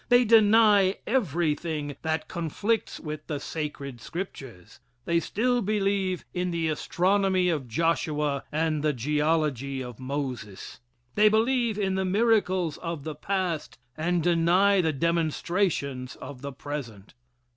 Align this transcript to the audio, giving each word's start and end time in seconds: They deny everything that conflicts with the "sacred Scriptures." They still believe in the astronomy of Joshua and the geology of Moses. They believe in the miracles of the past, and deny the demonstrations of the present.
They 0.09 0.25
deny 0.25 0.95
everything 1.05 1.95
that 2.01 2.27
conflicts 2.27 2.99
with 2.99 3.27
the 3.27 3.39
"sacred 3.39 4.01
Scriptures." 4.01 4.79
They 5.05 5.19
still 5.19 5.61
believe 5.61 6.25
in 6.33 6.49
the 6.49 6.69
astronomy 6.69 7.49
of 7.49 7.67
Joshua 7.67 8.43
and 8.51 8.81
the 8.81 8.93
geology 8.93 9.83
of 9.83 9.99
Moses. 9.99 10.79
They 11.13 11.29
believe 11.29 11.77
in 11.77 11.93
the 11.93 12.03
miracles 12.03 12.77
of 12.77 13.03
the 13.03 13.13
past, 13.13 13.77
and 13.95 14.23
deny 14.23 14.81
the 14.81 14.91
demonstrations 14.91 16.15
of 16.15 16.41
the 16.41 16.51
present. 16.51 17.13